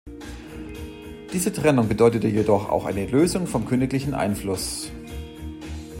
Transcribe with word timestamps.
Diese 1.31 1.53
Trennung 1.53 1.87
bedeutete 1.87 2.27
jedoch 2.27 2.69
auch 2.69 2.85
eine 2.85 3.05
Lösung 3.05 3.45
vom 3.45 3.67
königlichen 3.67 4.15
Einfluss. 4.15 4.89